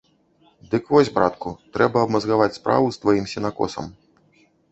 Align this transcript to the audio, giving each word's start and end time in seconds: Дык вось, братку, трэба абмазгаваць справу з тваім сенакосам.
Дык 0.69 0.87
вось, 0.93 1.11
братку, 1.17 1.51
трэба 1.75 1.97
абмазгаваць 2.05 2.57
справу 2.59 2.87
з 2.95 3.03
тваім 3.03 3.25
сенакосам. 3.35 3.85